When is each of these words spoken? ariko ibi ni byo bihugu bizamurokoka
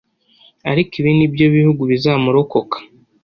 ariko 0.71 0.91
ibi 0.99 1.11
ni 1.17 1.27
byo 1.33 1.45
bihugu 1.55 1.81
bizamurokoka 1.91 2.77